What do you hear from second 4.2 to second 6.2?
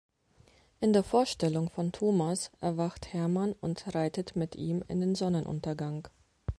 mit ihm in den Sonnenuntergang.